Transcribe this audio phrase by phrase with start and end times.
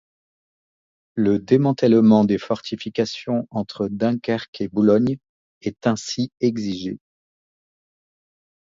[1.13, 5.19] Le démantèlement des fortifications entre Dunkerque et Boulogne
[5.61, 6.97] est ainsi exigé.